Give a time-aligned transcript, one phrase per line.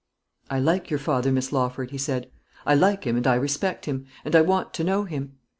[0.49, 2.25] "I like your father, Miss Lawford," he said;
[2.65, 5.33] "I like him, and I respect him; and I want to know him.